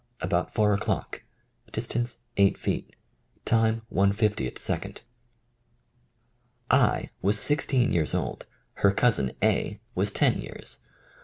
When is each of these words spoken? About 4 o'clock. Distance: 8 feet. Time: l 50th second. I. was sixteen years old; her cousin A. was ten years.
About 0.19 0.51
4 0.51 0.73
o'clock. 0.73 1.23
Distance: 1.71 2.21
8 2.35 2.57
feet. 2.57 2.95
Time: 3.45 3.83
l 3.95 4.05
50th 4.07 4.57
second. 4.57 5.03
I. 6.71 7.11
was 7.21 7.37
sixteen 7.39 7.91
years 7.93 8.15
old; 8.15 8.47
her 8.81 8.93
cousin 8.93 9.33
A. 9.43 9.79
was 9.93 10.09
ten 10.09 10.39
years. 10.41 10.79